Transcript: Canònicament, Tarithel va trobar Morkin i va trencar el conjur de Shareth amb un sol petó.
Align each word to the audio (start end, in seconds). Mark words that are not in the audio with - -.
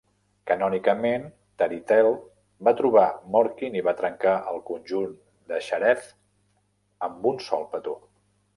Canònicament, 0.51 1.25
Tarithel 1.61 2.09
va 2.69 2.73
trobar 2.79 3.05
Morkin 3.35 3.77
i 3.79 3.83
va 3.89 3.95
trencar 4.01 4.33
el 4.53 4.59
conjur 4.71 5.05
de 5.53 5.63
Shareth 5.69 6.09
amb 7.09 7.33
un 7.35 7.41
sol 7.51 7.69
petó. 7.77 7.99